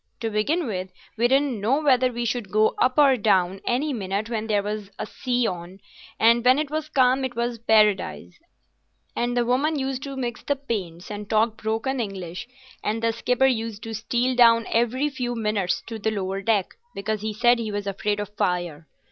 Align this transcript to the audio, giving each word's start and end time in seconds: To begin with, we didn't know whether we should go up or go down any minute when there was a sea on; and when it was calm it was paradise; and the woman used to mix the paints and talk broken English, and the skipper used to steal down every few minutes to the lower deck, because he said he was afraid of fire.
To 0.21 0.31
begin 0.31 0.65
with, 0.65 0.91
we 1.15 1.27
didn't 1.27 1.61
know 1.61 1.79
whether 1.79 2.11
we 2.11 2.25
should 2.25 2.49
go 2.49 2.73
up 2.79 2.97
or 2.97 3.15
go 3.17 3.21
down 3.21 3.61
any 3.67 3.93
minute 3.93 4.31
when 4.31 4.47
there 4.47 4.63
was 4.63 4.89
a 4.97 5.05
sea 5.05 5.45
on; 5.45 5.77
and 6.19 6.43
when 6.43 6.57
it 6.57 6.71
was 6.71 6.89
calm 6.89 7.23
it 7.23 7.35
was 7.35 7.59
paradise; 7.59 8.39
and 9.15 9.37
the 9.37 9.45
woman 9.45 9.77
used 9.77 10.01
to 10.01 10.17
mix 10.17 10.41
the 10.41 10.55
paints 10.55 11.11
and 11.11 11.29
talk 11.29 11.55
broken 11.55 11.99
English, 11.99 12.47
and 12.83 13.03
the 13.03 13.13
skipper 13.13 13.45
used 13.45 13.83
to 13.83 13.93
steal 13.93 14.33
down 14.35 14.65
every 14.71 15.07
few 15.07 15.35
minutes 15.35 15.83
to 15.85 15.99
the 15.99 16.09
lower 16.09 16.41
deck, 16.41 16.69
because 16.95 17.21
he 17.21 17.31
said 17.31 17.59
he 17.59 17.71
was 17.71 17.85
afraid 17.85 18.19
of 18.19 18.29
fire. 18.29 18.87